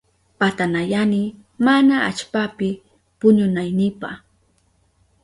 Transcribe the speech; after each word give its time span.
Patanayani 0.39 1.21
mana 1.65 1.95
allpapi 2.09 2.69
puñunaynipa. 3.19 4.09